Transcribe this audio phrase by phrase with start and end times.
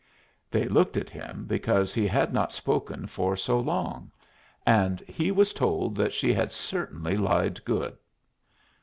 [0.49, 4.09] They looked at him, because he had not spoken for so long;
[4.65, 7.95] and he was told that she had certainly lied good.